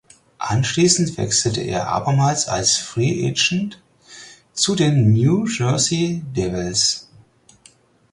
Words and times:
Anschließend 0.39 1.15
wechselte 1.19 1.61
er 1.61 1.87
abermals 1.89 2.47
als 2.47 2.75
Free 2.77 3.29
Agent 3.29 3.79
zu 4.51 4.73
den 4.73 5.13
New 5.13 5.45
Jersey 5.45 6.23
Devils. 6.35 7.07